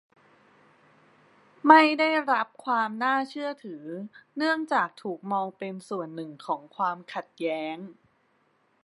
[1.67, 3.83] ไม่ได้รับความน่าเชื่อถือ
[4.37, 7.77] เนื่องจากถูกมองเป็นส่วนหนึ่งของความขัดแย้ง